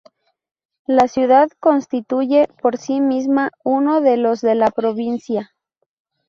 La 0.87 1.07
ciudad 1.07 1.47
constituye 1.59 2.47
por 2.59 2.77
sí 2.79 2.99
misma 3.01 3.51
uno 3.63 4.01
de 4.01 4.17
los 4.17 4.41
de 4.41 4.55
la 4.55 4.71
provincia. 4.71 5.53